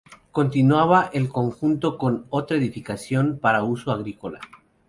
Continuaba 0.31 1.11
el 1.13 1.29
conjunto 1.29 1.99
con 1.99 2.25
otras 2.31 2.59
edificación 2.59 3.37
para 3.39 3.61
uso 3.63 3.91
agrícola. 3.91 4.39